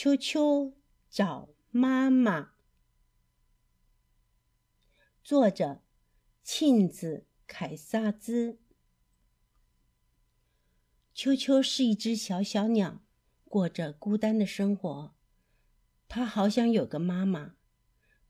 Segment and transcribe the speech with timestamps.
[0.00, 0.74] 秋秋
[1.10, 2.52] 找妈妈。
[5.24, 5.82] 作者：
[6.44, 8.60] 庆子凯撒兹。
[11.12, 13.02] 秋秋是一只小小鸟，
[13.46, 15.16] 过着孤单的生活。
[16.06, 17.56] 它好想有个妈妈，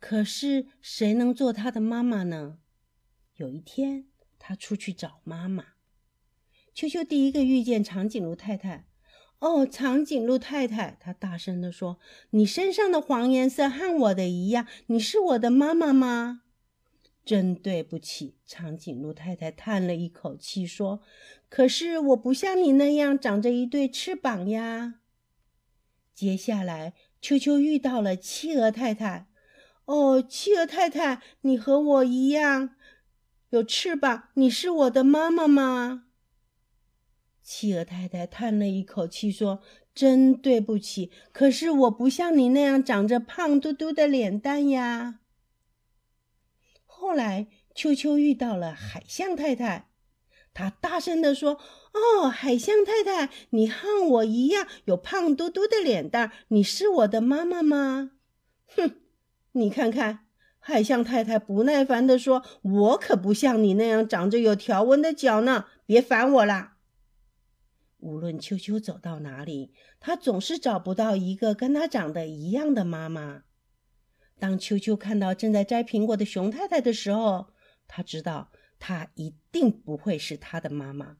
[0.00, 2.60] 可是谁能做它的妈妈呢？
[3.34, 4.08] 有一天，
[4.38, 5.74] 它出去找妈妈。
[6.72, 8.87] 秋秋第一个遇见长颈鹿太太。
[9.40, 11.98] 哦，长颈鹿太太，她大声地说
[12.30, 16.42] ：“你身上的黄颜色和我的一样，你是我的妈妈吗？”
[17.24, 21.02] 真对不起，长颈鹿太太叹了一口气说
[21.48, 24.94] ：“可是我不像你那样长着一对翅膀呀。”
[26.14, 29.28] 接下来，秋秋遇到了企鹅太太。
[29.84, 32.74] 哦，企鹅太太，你和我一样
[33.50, 36.07] 有翅膀，你是我的妈妈吗？
[37.50, 39.62] 企鹅太太叹了一口气，说
[39.94, 45.20] ：“真对不起，可是我不像你那样长着胖嘟嘟的脸蛋呀。”
[46.84, 49.88] 后来，秋秋遇到了海象太太，
[50.52, 51.58] 她大声地说
[52.20, 58.10] ：“哦，海象太太，你和我一样有胖嘟嘟的脸蛋，你是我的妈妈吗？”
[58.76, 58.96] 哼，
[59.52, 60.26] 你看看，
[60.58, 66.74] 海象太太不耐烦地说：“我可不像你那样长着有条纹的脚呢，别烦我啦。”
[67.98, 73.44] 无论秋秋走到哪里，他总是找不到一个跟他长得一样的妈妈。
[74.38, 77.48] 当秋秋看到正在摘苹果的熊太太的时候，
[77.88, 81.16] 他知道她一定不会是他的妈妈。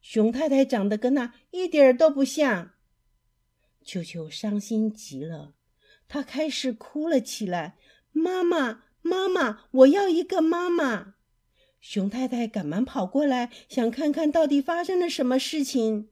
[0.00, 2.72] 熊太太长得跟他一点儿都不像。
[3.84, 5.54] 秋秋伤心极了，
[6.08, 7.78] 他开始哭了起来
[8.12, 11.14] ：“妈妈，妈妈，我要一个妈妈！”
[11.82, 16.10] 熊太太赶忙跑过来，想看看到底发生了什么事情。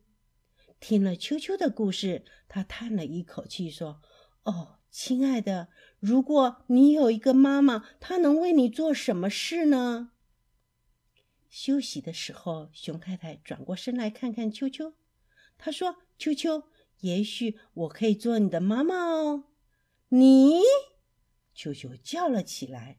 [0.80, 4.02] 听了秋秋的故事，她叹了一口气，说
[4.42, 5.68] ：“哦，亲爱的，
[6.00, 10.10] 如果你有一个妈妈，她能为你做什么事呢？”
[11.48, 14.94] 休息的时候，熊太太转过身来看看秋秋，
[15.56, 16.64] 她说：“秋秋，
[16.98, 19.44] 也许我可以做你的妈妈哦。”
[20.10, 20.62] 你，
[21.54, 22.98] 秋秋叫了起来。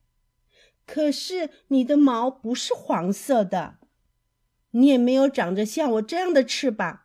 [0.85, 3.79] 可是你的毛不是黄色的，
[4.71, 7.01] 你也没有长着像我这样的翅膀，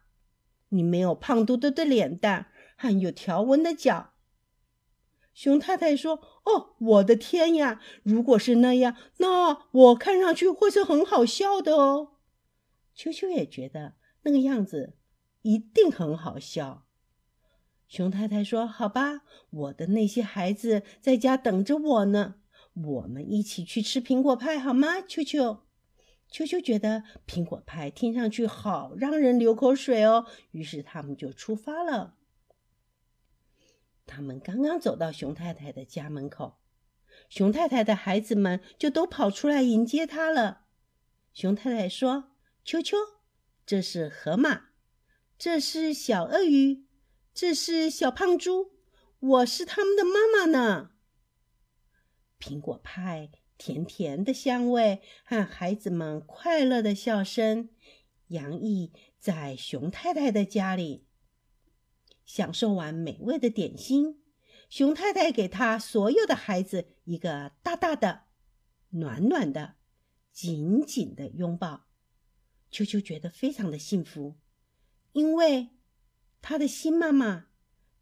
[0.70, 4.12] 你没有胖嘟嘟的脸蛋和有条纹的脚。
[5.32, 7.82] 熊太太说：“哦，我的天呀！
[8.03, 12.14] 如果是那样，那我看上去会是很好笑的哦。”
[12.97, 14.97] 秋秋也觉得那个样子
[15.43, 16.87] 一定很好笑。
[17.87, 19.20] 熊太太说：“好吧，
[19.50, 22.37] 我的那些孩子在家等着我呢。”
[22.84, 25.00] 我们一起去吃苹果派好吗？
[25.00, 25.62] 秋秋，
[26.31, 30.26] 秋秋觉得苹果派听上去好让人流口水哦。
[30.50, 32.16] 于是他们就出发了。
[34.04, 36.59] 他们刚刚走到熊太太的家门口，
[37.31, 40.66] 熊太太的孩子们就都跑出来迎接他了。
[41.32, 42.32] 熊太太说
[42.62, 42.97] ：“秋秋，
[43.64, 44.66] 这是河马，
[45.38, 46.84] 这是小鳄鱼，
[47.32, 48.72] 这是小胖猪，
[49.19, 50.91] 我是他们的妈妈呢。”
[52.39, 57.71] 苹果派甜甜的香味和孩子们快乐的笑声，
[58.29, 61.07] 洋溢在熊太太的家里。
[62.25, 64.23] 享受完美味的点心，
[64.69, 68.25] 熊太太给她所有的孩子一个大大的、
[68.91, 69.77] 暖暖的、
[70.33, 71.87] 紧紧的拥抱。
[72.71, 74.37] 秋秋觉得非常的幸福，
[75.13, 75.71] 因为
[76.43, 77.47] 他的新妈妈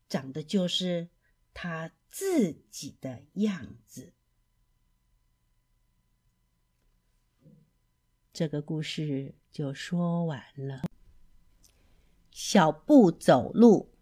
[0.09, 1.11] 长得就是
[1.53, 4.15] 他自己的样子。
[8.34, 10.83] 这个故事就说完了。
[12.33, 13.95] 小步走路，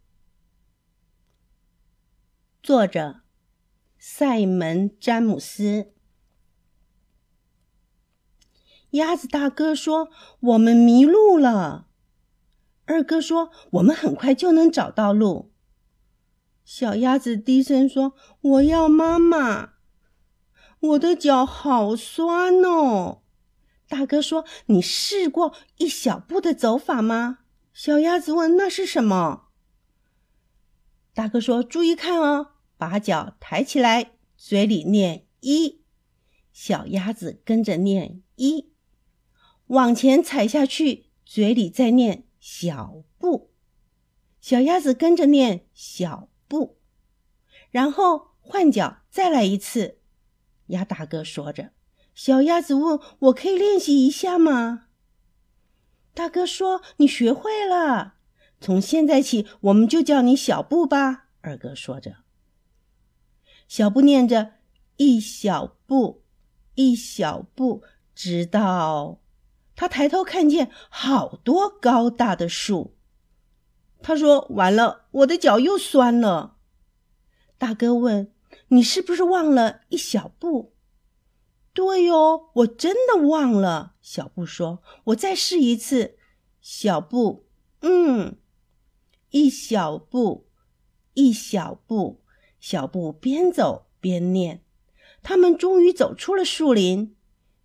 [2.62, 3.20] 作者
[3.98, 5.92] 塞门·詹姆斯。
[8.92, 10.08] 鸭子大哥说
[10.40, 11.88] ：“我们迷路了。”
[12.88, 15.52] 二哥说：“我们很快就能找到路。”
[16.64, 19.74] 小鸭子低声说：“我要妈妈，
[20.80, 23.18] 我的脚好酸哦。”
[23.92, 27.40] 大哥说：“你试过一小步的走法吗？”
[27.74, 29.48] 小鸭子问：“那是什么？”
[31.12, 35.82] 大哥说：“注意看哦，把脚抬起来，嘴里念一。”
[36.54, 38.72] 小鸭子跟着念一，
[39.66, 43.50] 往前踩下去，嘴里再念小步。
[44.40, 46.78] 小鸭子跟着念小步，
[47.70, 49.98] 然后换脚再来一次。
[50.68, 51.72] 鸭大哥说着。
[52.14, 54.86] 小鸭子问：“我可以练习一下吗？”
[56.14, 58.14] 大哥说：“你学会了，
[58.60, 62.16] 从现在起我们就叫你小布吧。”二哥说着。
[63.66, 64.52] 小布念着
[64.98, 66.22] 一小步，
[66.74, 67.82] 一小步，
[68.14, 69.20] 直到
[69.74, 72.94] 他抬头看见好多高大的树。
[74.02, 76.56] 他说：“完了，我的脚又酸了。”
[77.56, 78.30] 大哥问
[78.68, 80.71] ：“你是不是忘了一小步
[81.74, 84.82] ？”“对哦，我真的忘了。”小布说。
[85.06, 86.16] “我再试一次。”
[86.60, 87.46] 小布，
[87.80, 88.36] 嗯，
[89.30, 90.46] 一小步，
[91.14, 92.20] 一小步。
[92.60, 94.62] 小布边走边念。
[95.22, 97.16] 他们终于走出了树林。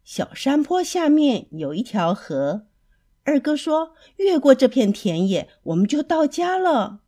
[0.04, 2.68] 小山坡下面有一条河。
[3.24, 7.02] 二哥说：“越过这片田野，我们就到家了。”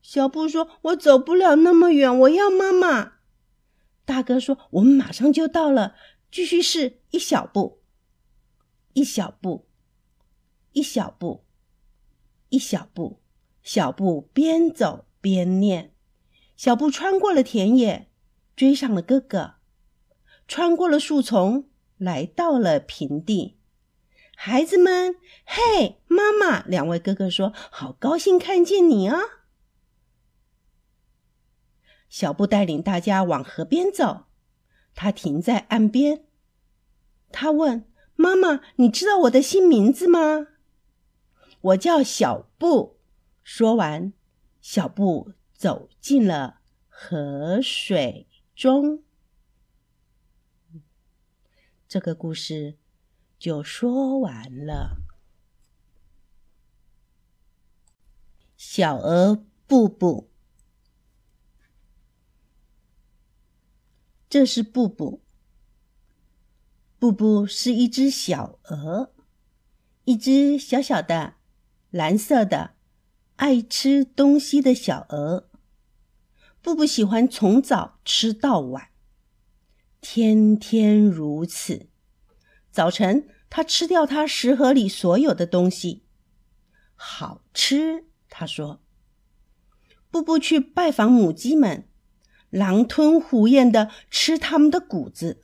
[0.00, 3.12] 小布说：“我走不了那么远，我要妈妈。”
[4.06, 5.94] 大哥说：“我们马上就到了。”
[6.34, 7.80] 继续试一小步，
[8.92, 9.68] 一小步，
[10.72, 11.44] 一小步，
[12.48, 13.20] 一小步。
[13.62, 15.94] 小布边走边念。
[16.56, 18.10] 小布穿过了田野，
[18.56, 19.54] 追上了哥哥，
[20.48, 23.60] 穿过了树丛，来到了平地。
[24.34, 25.14] 孩子们，
[25.44, 26.64] 嘿，妈妈！
[26.64, 29.20] 两位哥哥说：“好高兴看见你啊！”
[32.10, 34.26] 小布带领大家往河边走，
[34.94, 36.24] 他停在岸边。
[37.30, 40.48] 他问妈妈：“你知道我的新名字吗
[41.60, 42.98] ？”“我叫小布。”
[43.42, 44.12] 说完，
[44.60, 49.02] 小布走进了河水中。
[51.86, 52.78] 这个故事。
[53.44, 55.02] 就说完了。
[58.56, 60.30] 小鹅布布，
[64.34, 65.22] 这是布布。
[66.98, 69.14] 布布是一只小鹅，
[70.06, 71.34] 一只小小的、
[71.90, 72.74] 蓝色的、
[73.36, 75.48] 爱吃东西的小鹅。
[76.60, 78.88] 布布喜欢从早吃到晚，
[80.00, 81.86] 天天如此。
[82.72, 83.28] 早晨。
[83.48, 86.02] 他吃掉他食盒里所有的东西，
[86.96, 88.06] 好吃。
[88.28, 88.82] 他说
[90.10, 91.88] ：“布布去拜访母鸡们，
[92.54, 95.42] 狼吞虎咽的吃他们的谷子，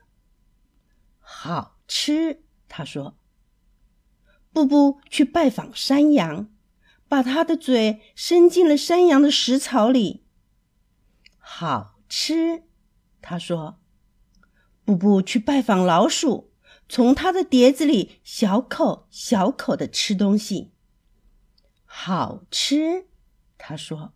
[1.19, 3.19] 好吃。”他说
[4.53, 6.49] ：“布布去拜访山羊，
[7.09, 10.25] 把他的嘴伸进了山羊的食槽里，
[11.39, 12.63] 好吃。”
[13.21, 13.81] 他说
[14.85, 16.49] ：“布布去拜访老鼠。”
[16.93, 20.73] 从他的碟子里小口小口的吃东西，
[21.85, 23.07] 好吃。
[23.57, 24.13] 他说：“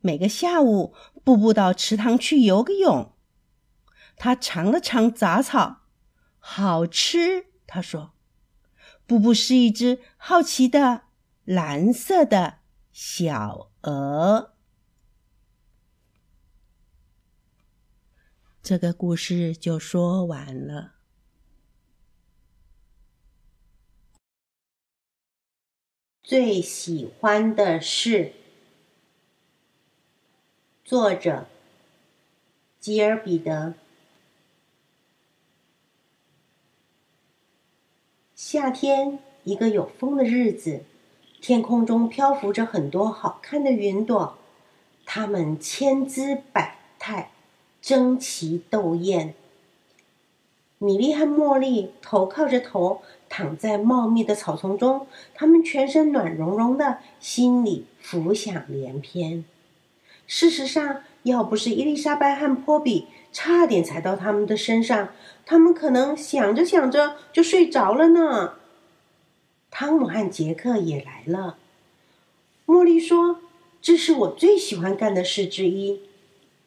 [0.00, 3.12] 每个下午，布布到池塘去游个泳。
[4.16, 5.82] 他尝了尝杂草，
[6.38, 8.12] 好吃。”他说
[9.06, 11.04] ：“布布是一只好奇的
[11.44, 12.58] 蓝色的
[12.92, 14.54] 小鹅。”
[18.62, 20.92] 这个故事就说完了。
[26.22, 28.34] 最喜欢的是，
[30.84, 31.46] 作者
[32.80, 33.74] 吉尔彼得。
[38.34, 40.82] 夏天，一个有风的日子，
[41.40, 44.36] 天空中漂浮着很多好看的云朵，
[45.06, 47.30] 它们千姿百态，
[47.80, 49.34] 争奇斗艳。
[50.78, 53.02] 米莉和茉莉头靠着头。
[53.28, 59.46] 躺在茂密的草丛中，他们全身暖融融的，心里浮想联翩。
[60.34, 65.10] 事实上，要不是伊丽莎白和波比差点踩到他们的身上，
[65.44, 68.54] 他们可能想着想着就睡着了呢。
[69.70, 71.58] 汤姆和杰克也来了。
[72.64, 73.40] 茉莉说
[73.82, 76.00] ：“这是我最喜欢干的事之一。”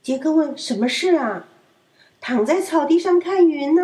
[0.03, 1.47] 杰克问：“什么事啊
[2.21, 3.81] ？”“躺在草地上看云呢。”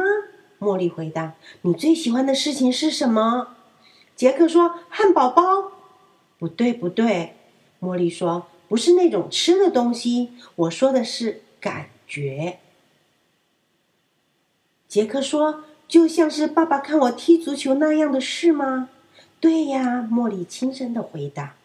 [0.61, 1.33] 茉莉回答
[1.63, 3.55] ：“你最喜欢的事情是什么？”
[4.15, 5.71] 杰克说：“汉堡包。
[6.37, 7.33] ”“不对，不对。”
[7.81, 12.59] 茉莉说：“不是那种吃的东西，我说的是感觉。”
[14.87, 18.87] 杰克说：“就像是爸爸看我踢足球那样的事吗
[19.41, 21.57] ？”“对呀。”茉莉轻声的回答。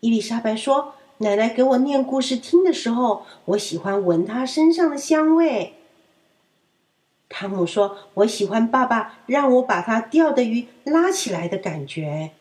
[0.00, 5.74] 伊丽莎白说：“奶奶给我念故事听的时候，我喜欢闻她身上的香味。”
[7.30, 12.32] 汤姆说：“我喜欢爸爸让我把他钓的鱼拉起来的感觉。”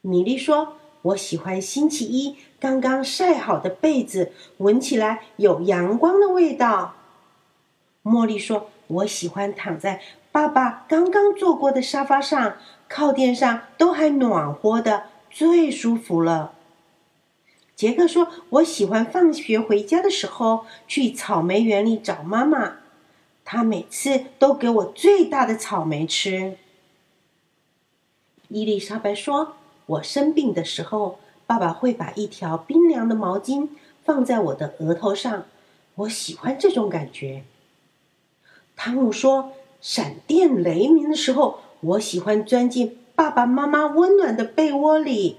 [0.00, 6.94] 米莉说：“我喜欢星期一刚刚晒好的被子，闻起来有阳光的味道。”
[8.04, 12.56] 茉莉说：“我喜欢躺在爸爸刚刚坐过的沙发上，
[12.88, 16.54] 靠垫上都还暖和的，最舒服了。”
[17.74, 22.76] 杰克说：“我喜欢放学回家的时候去草莓园里找妈妈，
[23.44, 26.58] 她每次都给我最大的草莓吃。”
[28.48, 33.68] 伊丽莎白说：“我生病的时候，爸爸会把一条冰凉的毛巾
[34.04, 35.46] 放在我的额头上，
[35.96, 37.44] 我喜欢这种感觉。”
[38.76, 45.36] 汤姆说：“闪电雷鸣的时候，我喜欢钻进爸爸妈妈温暖的被窝里。”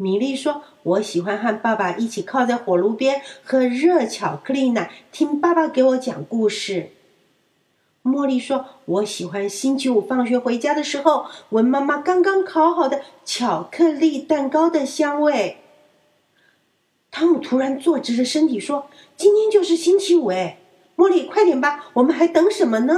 [0.00, 6.90] 米莉说：“我喜欢和爸爸一起靠在火炉边喝热巧克力奶，听爸爸给我讲故事。”
[8.08, 15.58] 茉莉说：“我喜欢星期五放学回家的时候，闻妈妈刚刚烤好的巧克力蛋糕的香味。”
[17.10, 20.58] 汤姆突然坐直了身体说：“今天就是星期五哎！
[20.96, 22.94] 茉莉，快点吧，我们还等什么呢？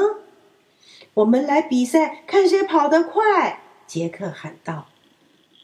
[1.15, 4.87] 我们来比赛，看谁跑得快！”杰克喊道。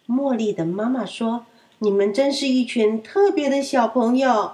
[0.08, 1.46] 茉莉的妈妈说
[1.78, 4.52] ：“你们真是一群特别的小朋友。”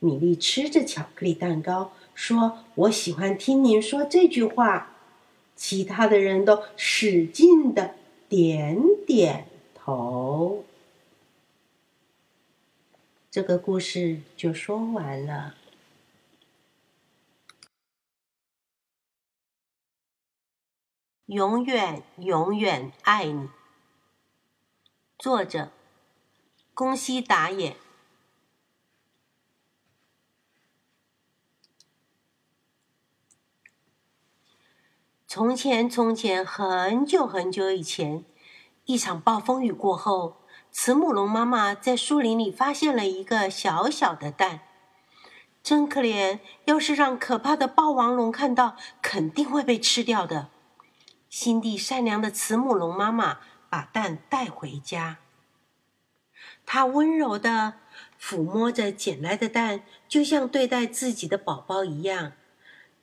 [0.00, 4.90] 米莉吃着巧克力蛋糕，说：“我喜欢听您说这句话。”
[5.56, 7.94] 其他的人都使劲的
[8.28, 10.64] 点点头。
[13.30, 15.54] 这个故事就说完了。
[21.26, 23.48] 永远，永远爱你。
[25.18, 25.70] 作者：
[26.74, 27.76] 宫西达也。
[35.34, 38.24] 从前，从前，很久很久以前，
[38.84, 40.36] 一场暴风雨过后，
[40.70, 44.60] 慈母龙妈妈在树林里发现了一个小小的蛋。
[45.60, 50.50] 真可怜，要是让可怕的霸王龙看到，肯定会被吃掉的。
[51.28, 53.38] 心地善良的慈母龙妈妈。
[53.68, 55.18] 把蛋带回家，
[56.64, 57.74] 他温柔的
[58.22, 62.34] 抚摸着捡来的蛋，就像对待自己的宝宝一样。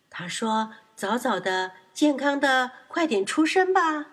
[0.10, 4.08] 他说：“早早的，健康的，快点出生吧。”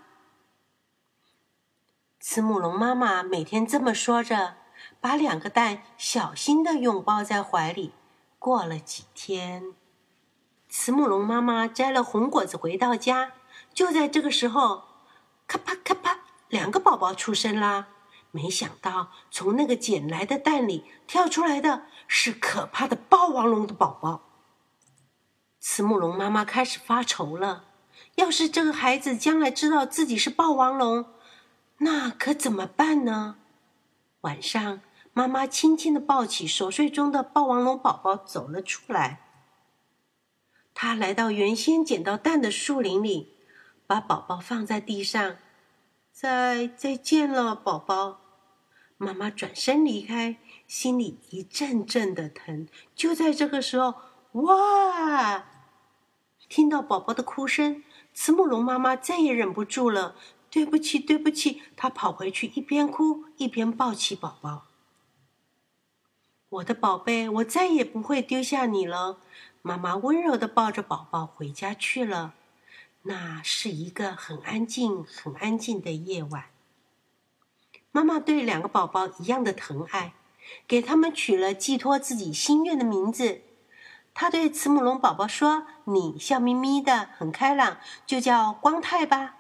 [2.21, 4.57] 慈母龙妈妈每天这么说着，
[5.01, 7.93] 把两个蛋小心的拥抱在怀里。
[8.39, 9.75] 过了几天，
[10.69, 13.33] 慈母龙妈妈摘了红果子回到家，
[13.73, 14.85] 就在这个时候，
[15.47, 16.21] 咔啪咔啪。
[16.49, 17.89] 两个宝宝出生啦！
[18.31, 24.23] 没想到从那个捡来的蛋里跳出来的是可怕的霸王龙的宝宝。
[25.61, 27.65] 慈母龙妈妈开始发愁了：
[28.17, 31.07] 要是这个孩子将来知道自己是霸王龙，
[31.79, 33.37] 那可怎么办呢？
[34.23, 34.81] 晚上，
[35.13, 39.21] 妈妈轻轻的抱起熟睡中的霸王龙宝宝走了出来。
[40.75, 43.33] 她来到原先捡到蛋的树林里，
[43.87, 45.37] 把宝宝放在地上。
[46.13, 48.21] 再再见了，宝宝。
[48.97, 52.67] 妈妈转身离开，心里一阵阵的疼。
[52.97, 53.95] 就在这个时候，
[54.33, 55.45] 哇！
[56.49, 57.85] 听到宝宝的哭声，
[58.21, 60.17] 慈母龙妈妈再也忍不住了。
[60.51, 61.63] 对不起，对不起！
[61.77, 64.67] 她跑回去，一边哭一边抱起宝宝。
[66.49, 69.21] 我的宝贝，我再也不会丢下你了。
[69.63, 72.35] 妈妈温柔的抱着宝宝回家去了。
[73.03, 76.47] 那是一个很安静、很安静的夜晚。
[77.93, 80.15] 妈妈对两个宝宝一样的疼爱，
[80.67, 83.43] 给他们取了寄托自己心愿的名字。
[84.21, 89.37] 他对慈母龙宝宝说：“你笑眯眯的，很开朗，就叫光太吧。”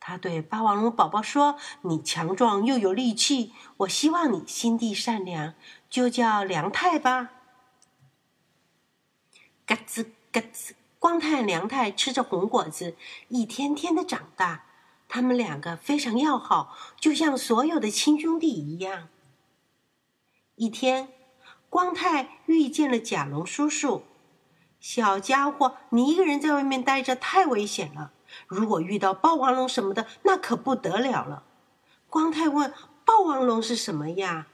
[0.00, 5.52] 他对霸王龙宝宝说：“你强壮又有力气，我希望你心地善良，
[5.90, 7.28] 就叫梁太吧。”
[9.66, 10.72] 嘎吱嘎吱。
[10.98, 12.96] 光太、梁太吃着红果子，
[13.28, 14.64] 一天天的长大。
[15.06, 19.08] 他们两个非常要好，就像所有的亲兄弟一样。
[20.54, 21.10] 一天，
[21.70, 24.04] 光太遇见了甲龙叔叔。
[24.80, 28.12] 小家伙，你一个人在外面待着太危险了。
[28.46, 31.42] 如果遇到霸王龙什么的，那可不得了了。
[32.08, 32.72] 光太问
[33.04, 34.46] ：“霸王龙是什么呀？”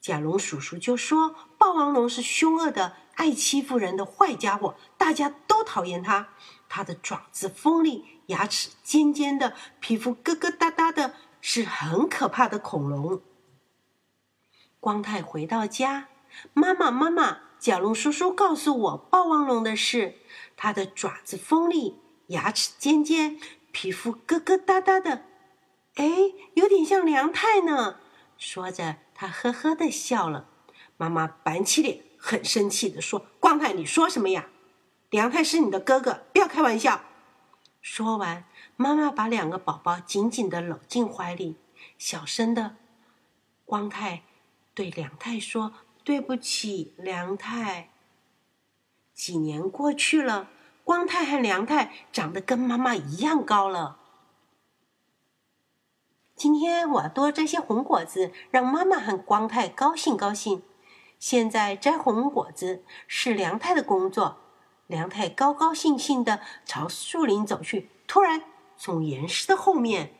[0.00, 6.28] 甲龙叔叔就说：“霸王龙是凶恶的。”爱欺负人的坏家伙，大家都讨厌它。
[6.68, 13.20] 它的爪子锋利，牙齿尖尖的，皮肤疙疙瘩瘩的，是很可怕的恐龙。
[14.80, 16.08] 光太回到家，
[16.52, 20.16] 妈妈，妈妈，甲龙叔叔告诉我霸王龙的事。
[20.56, 23.38] 它的爪子锋利，牙齿尖尖，
[23.72, 25.24] 皮肤疙疙瘩瘩的，
[25.94, 26.06] 哎，
[26.54, 27.96] 有点像梁太呢。
[28.36, 30.48] 说着，他呵呵的笑了。
[30.96, 32.04] 妈妈板起脸。
[32.20, 34.48] 很生气的说：“光太，你说什么呀？
[35.08, 37.00] 梁太是你的哥哥，不要开玩笑。”
[37.80, 38.44] 说完，
[38.74, 41.56] 妈妈把两个宝宝紧紧的搂进怀里，
[41.96, 42.74] 小声的。
[43.64, 44.24] 光太
[44.78, 45.72] 对梁太说
[46.04, 47.90] ：“对不起，梁太。”
[49.12, 50.50] 几年过去了，
[50.84, 53.98] 光太和梁太长得跟妈妈一样高了。
[56.36, 60.62] 今天我多摘些红果子，让妈妈和光太高兴高兴。
[61.18, 64.38] 现在摘红果子是梁太的工作。
[64.86, 68.44] 梁太高高兴兴的朝树林走去，突然
[68.76, 70.14] 从岩石的后面，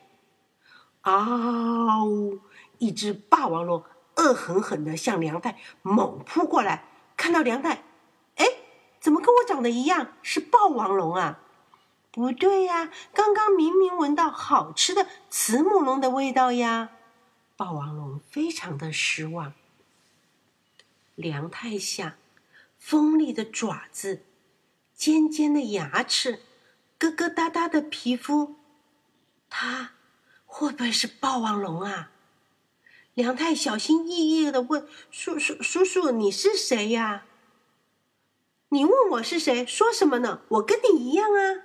[1.02, 2.40] 啊呜！
[2.78, 3.84] 一只霸王龙
[4.18, 6.84] 恶狠狠的向梁太猛扑过来。
[7.16, 7.82] 看到梁太，
[8.36, 8.46] 哎，
[9.00, 10.12] 怎么跟我长得一样？
[10.22, 11.40] 是霸王龙啊？
[12.10, 16.90] 不对呀，刚刚明明闻到好吃的慈母龙的味道呀！
[17.56, 19.52] 霸王龙非常的失望。
[21.14, 22.12] 梁太想，
[22.78, 24.24] 锋利的爪子。
[24.94, 26.42] 尖尖的牙齿，
[26.98, 28.56] 疙疙瘩瘩的皮肤，
[29.48, 29.92] 它
[30.44, 32.10] 会不会是霸王龙啊？
[33.18, 37.24] 梁太小心翼翼的问：“叔叔，叔叔，你是谁呀？
[38.68, 40.42] 你问我是谁，说什么呢？
[40.46, 41.64] 我跟你一样啊。”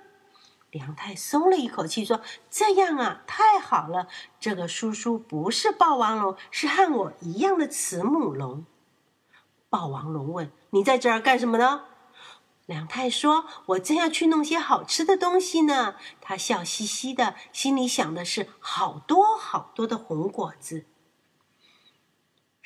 [0.72, 2.20] 梁太松了一口气，说
[2.50, 4.08] ：“这样啊，太好了，
[4.40, 8.66] 这个叔叔不是霸王龙，是和我一样的慈母龙。”
[9.70, 11.84] 霸王龙问：“你在这儿干什么呢？”
[12.66, 20.86] 梁太说：“我正要去弄些好吃的东西呢。”他笑嘻嘻的，心里想的是好多好多的红果子，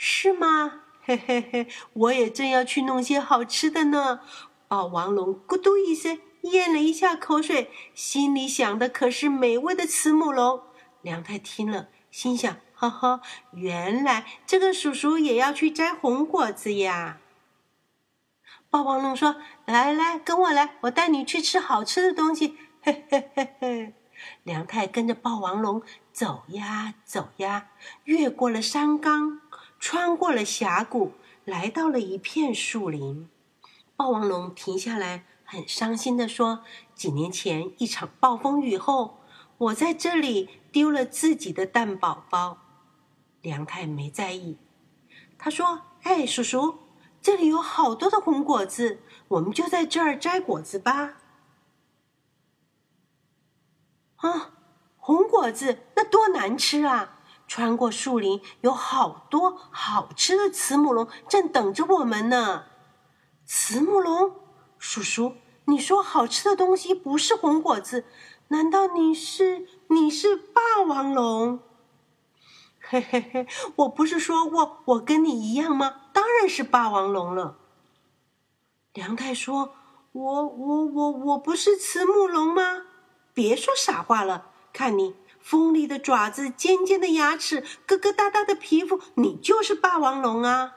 [0.01, 0.83] 是吗？
[1.03, 4.21] 嘿嘿嘿，我也正要去弄些好吃的呢。
[4.69, 10.63] 霸王龙咕嘟一声咽了一下口水，心里想的可是美味的慈母龙。
[11.03, 13.21] 梁太听了，心想：“呵呵，
[13.55, 17.19] 原来这个叔叔也要去摘红果子呀。”
[18.71, 19.35] 霸王龙说
[19.67, 23.95] ：“来来，跟我来，我带你去吃好吃的东西。”嘿嘿嘿嘿。
[24.43, 27.69] 梁太跟着霸王龙走呀走呀，
[28.05, 29.41] 越过了山岗，
[29.79, 31.13] 穿过了峡谷，
[31.45, 33.29] 来到了一片树林。
[33.97, 36.63] 霸王龙停下来，很伤心的说
[36.95, 39.19] ：“几年前一场暴风雨后，
[39.59, 42.59] 我在这里丢了自己的蛋宝宝。”
[43.43, 44.59] 梁太没在意，
[45.39, 46.79] 他说：“哎，叔叔。”
[47.21, 51.17] 这里有好多的红果子，我们就在这儿摘果子吧。
[54.17, 54.53] 啊，
[54.97, 57.18] 红果子那多难吃啊！
[57.49, 62.67] 穿过树林，有好多好吃的慈母龙正等着我们呢。
[63.45, 64.37] 慈母龙
[64.79, 65.35] 叔叔，
[65.65, 68.05] 你说好吃的东西不是红果子，
[68.49, 71.61] 难道你是你是霸王龙？
[72.79, 76.03] 嘿嘿嘿，我不是说过我跟你一样吗？
[76.13, 77.57] 当然是霸王龙了。
[78.93, 79.75] 梁太说
[80.13, 82.83] ：“我我我我不是慈母龙吗？
[83.35, 90.75] 别说傻话了，看你锋利的爪子、尖尖的牙齿、疙疙瘩瘩的皮肤，你就是霸王龙啊！”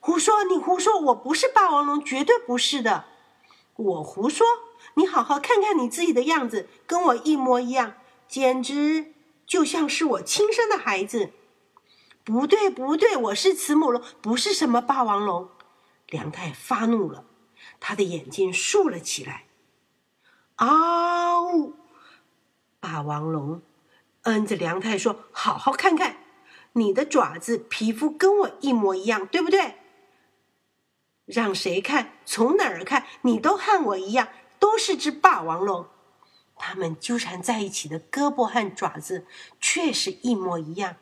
[0.00, 3.04] 胡说，你胡说，我不是霸王龙，绝对不是的。
[3.76, 4.46] 我胡说，
[4.94, 7.94] 你好好看看你自己的样子，跟我一模一样，
[8.28, 9.14] 简直。
[9.46, 11.32] 就像是我亲生的孩子，
[12.22, 15.48] 不对不对，我是慈母龙，不是什么霸王龙。
[16.06, 17.24] 梁太发怒了，
[17.80, 19.46] 他的眼睛竖了起来。
[20.54, 21.74] 啊呜！
[22.78, 23.60] 霸王龙
[24.22, 26.16] 摁着梁太说：“好好看看，
[26.72, 29.76] 你的爪子、皮肤跟我一模一样，对不对？
[31.24, 32.18] 让谁看？
[32.26, 33.06] 从哪儿看？
[33.22, 34.28] 你都和我一样，
[34.58, 35.86] 都是只霸王龙。”
[36.62, 39.26] 它们纠缠在一起的胳膊和爪子
[39.58, 40.96] 确实一模一样，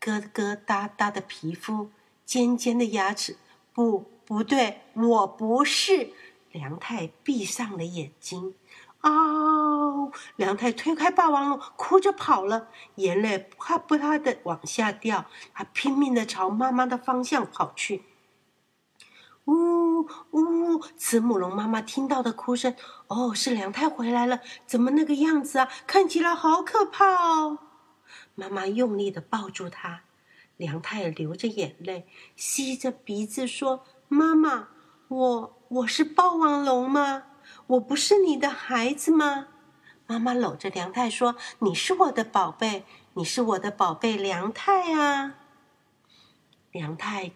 [0.00, 1.90] 疙疙瘩瘩的皮肤，
[2.24, 3.36] 尖尖的牙齿。
[3.74, 6.12] 不，不对，我不是。
[6.50, 8.54] 梁太闭上了眼睛。
[9.02, 15.26] 哦，梁太推开霸王龙，哭着跑了，眼泪啪啪的往下掉。
[15.52, 18.04] 他拼命的朝妈妈的方向跑去。
[19.46, 20.80] 呜呜！
[20.96, 22.76] 慈母龙妈妈听到的哭声，
[23.08, 24.38] 哦，是梁太回来了。
[24.66, 25.68] 怎么那个样子啊？
[25.84, 27.58] 看起来好可怕哦！
[28.36, 30.02] 妈妈用力的抱住他，
[30.56, 34.68] 梁太流着眼泪，吸着鼻子说：“妈妈，
[35.08, 37.24] 我我是霸王龙吗？
[37.72, 39.48] 我不是你的孩子吗？”
[40.06, 45.34] 妈妈搂着梁太说：“你是我的宝贝，你是我的宝贝梁太啊！”
[46.70, 47.32] 梁太。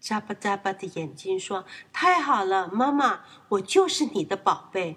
[0.00, 4.96] 眨巴眨巴的眼睛说：“太好了，妈妈，我就是你的宝贝。”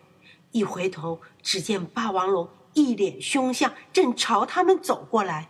[0.51, 5.49] 一回头，只见霸王龙一脸凶相，正朝他们走过来。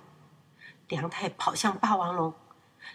[0.87, 2.33] 梁太跑向霸王龙：“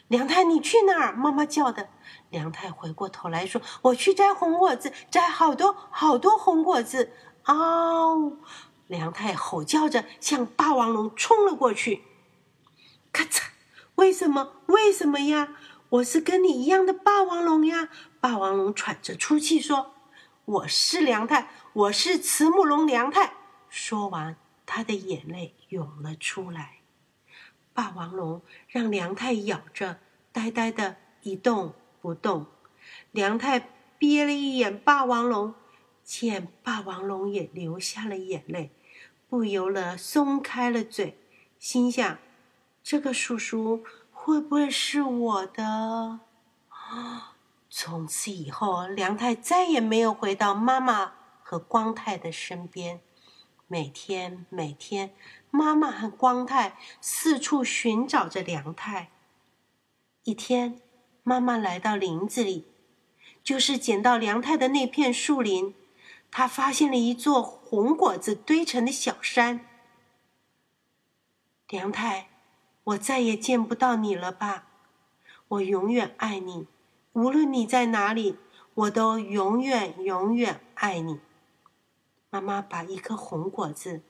[0.08, 1.88] 梁太，你去哪儿？”妈妈叫的。
[2.30, 7.12] 梁太回过头来说：“我去摘红果子，摘好多好多红果子。”
[7.44, 8.36] 嗷！
[8.86, 12.02] 梁太吼叫着向霸王龙冲了过去。
[13.12, 13.44] 咔嚓！
[13.94, 14.52] 为什么？
[14.66, 15.56] 为什么呀？
[15.90, 17.88] 我是跟你一样的霸王龙呀！
[18.20, 19.94] 霸王龙喘着粗气说
[20.44, 23.32] ：“我是梁太，我是慈母龙梁太。”
[23.70, 26.77] 说完，他的眼泪涌了出来。
[27.78, 30.00] 霸王龙让梁太咬着，
[30.32, 32.46] 呆呆的一动不动。
[33.12, 33.60] 梁太
[34.00, 35.54] 瞥了一眼霸王龙，
[36.02, 38.72] 见霸王龙也流下了眼泪，
[39.28, 41.16] 不由得松开了嘴，
[41.60, 42.18] 心想：
[42.82, 43.84] 这个叔叔。
[44.10, 46.18] 会不会是我的？
[47.70, 51.12] 从此以后，梁太再也没有回到妈妈
[51.44, 53.00] 和光太的身边。
[53.68, 55.14] 每天，每天，
[55.50, 59.10] 妈妈和光太四处寻找着梁太。
[60.24, 60.80] 一天，
[61.22, 62.66] 妈妈来到林子里，
[63.42, 65.74] 就是捡到梁太的那片树林，
[66.30, 69.66] 她发现了一座红果子堆成的小山。
[71.68, 72.28] 梁太。
[72.88, 74.66] 我再也见不到你了吧？
[75.48, 76.66] 我永远爱你，
[77.12, 78.38] 无论你在哪里，
[78.72, 81.20] 我都永远永远爱你。
[82.30, 84.00] 妈妈把一颗红果子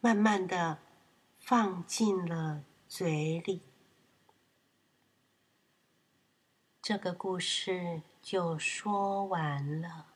[0.00, 0.78] 慢慢的
[1.38, 3.62] 放进了嘴里。
[6.80, 10.06] 这个故事就说完了。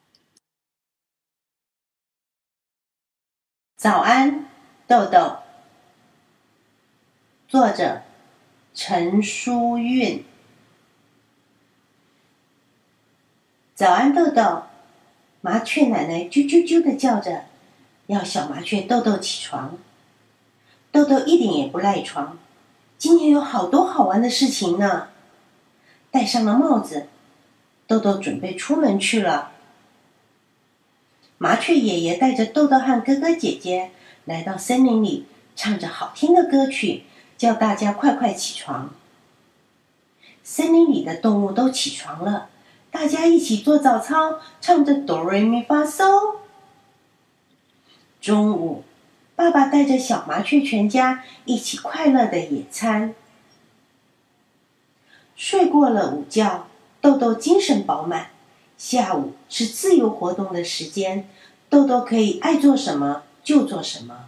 [3.75, 4.49] 早安，
[4.87, 5.39] 豆豆。
[7.49, 8.03] 作者
[8.75, 10.25] 陈淑韵。
[13.75, 14.63] 早安，豆豆！
[15.41, 17.47] 麻雀奶奶啾啾啾的叫着，
[18.11, 19.79] 要小麻雀豆豆起床。
[20.91, 22.37] 豆豆一点也不赖床，
[22.99, 25.09] 今天有好多好玩的事情呢。
[26.11, 27.07] 戴上了帽子，
[27.87, 29.53] 豆豆准备出门去了。
[31.39, 33.93] 麻雀爷爷带着豆豆和哥哥姐姐
[34.25, 37.05] 来到森林里，唱着好听的歌曲。
[37.39, 38.91] 叫大家快快起床！
[40.43, 42.51] 森林里的动物都起床了，
[42.91, 46.37] 大家一起做早操，唱着哆瑞咪发嗦。
[48.21, 48.85] 中午，
[49.35, 53.15] 爸爸带着小麻雀全家一起快乐的野餐。
[55.35, 56.67] 睡过了午觉，
[57.01, 58.29] 豆豆精神饱满。
[58.77, 61.29] 下午是自由活动的时间，
[61.71, 64.27] 豆豆可以爱做什么就做什么。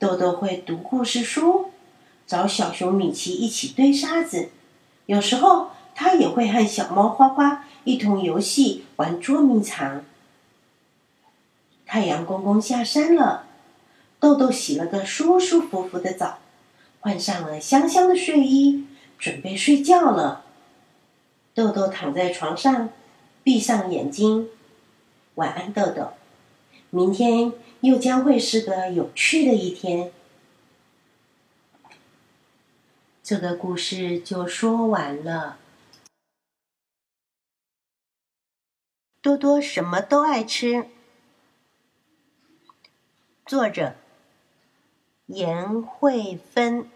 [0.00, 1.70] 豆豆会读故事书，
[2.26, 4.50] 找小熊米奇一起堆沙子。
[5.06, 10.04] 有时候，他也会和小猫花花一同游戏玩捉迷藏。
[11.92, 13.44] 太阳公公下山了，
[14.18, 16.38] 豆豆洗了个舒舒服服的澡，
[17.00, 18.86] 换上了香香的睡衣，
[19.18, 20.42] 准备睡觉了。
[21.52, 22.88] 豆豆躺在床上，
[23.42, 24.48] 闭上眼睛，
[25.34, 26.14] 晚安，豆豆。
[26.88, 27.52] 明天。
[27.82, 30.12] 又将会是个有趣的一天。
[33.24, 35.58] 这个故事就说完了。
[39.20, 40.86] 多多什么都爱吃。
[43.44, 43.96] 作者：
[45.26, 46.88] 严慧芬。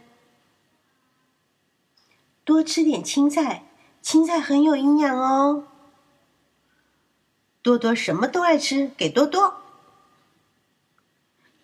[2.44, 3.64] 多吃点青菜，
[4.00, 5.66] 青菜很有营养哦。
[7.62, 9.60] 多多什么都爱吃，给多多。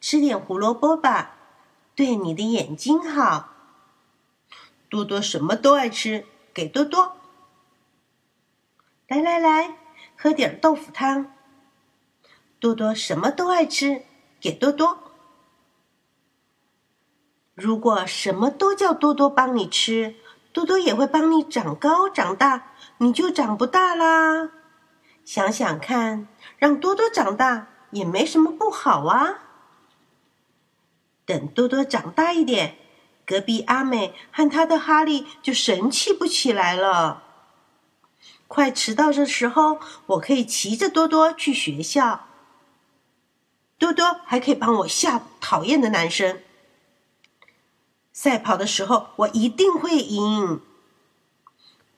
[0.00, 1.36] 吃点胡萝卜吧，
[1.94, 3.50] 对你的眼睛好。
[4.88, 7.16] 多多什么都爱吃，给多多。
[9.06, 9.76] 来来来，
[10.16, 11.32] 喝点豆腐汤。
[12.58, 14.04] 多多什么都爱吃，
[14.42, 14.98] 给多多。
[17.54, 20.16] 如果什么都叫多多帮你吃，
[20.52, 24.50] 多多也会帮你长高长大，你就长不大啦。
[25.24, 26.26] 想想看，
[26.58, 29.38] 让多多长大也没什么不好啊。
[31.24, 32.78] 等多多长大一点，
[33.24, 37.22] 隔壁阿美和他的哈利就神气不起来了。
[38.48, 42.26] 快迟到的时候，我可以骑着多多去学校。
[43.82, 46.40] 多多还可以帮我吓讨厌的男生。
[48.12, 50.60] 赛跑的时候，我一定会赢。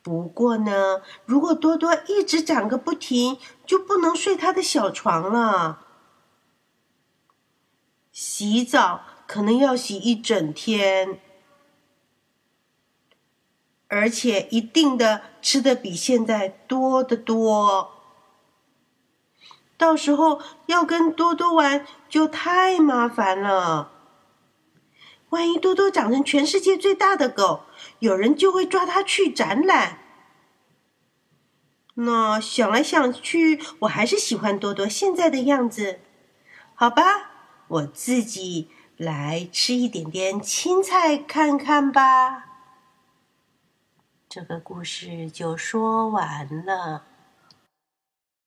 [0.01, 5.85] 不过呢，如果多多一直长个不停，就不能睡他的小床了。
[8.11, 9.01] 洗澡。
[9.27, 11.19] 可能要洗一整天，
[13.87, 17.94] 而且一定的吃的比现在多得多。
[19.77, 23.91] 到时候要跟多多玩就太麻烦了。
[25.29, 27.63] 万一多多长成全世界最大的狗，
[27.99, 29.99] 有人就会抓它去展览。
[31.95, 35.99] 那想来想去，我还是喜欢多多现在的样子。
[36.73, 37.03] 好吧，
[37.67, 38.69] 我自己。
[38.97, 42.45] 来吃一点点青菜看看吧。
[44.29, 47.03] 这个故事就说完了。